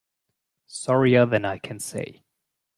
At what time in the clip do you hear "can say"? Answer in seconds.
1.59-2.23